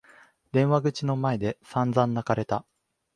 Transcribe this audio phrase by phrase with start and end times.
[0.51, 2.65] 電話口の前で散々泣かれた。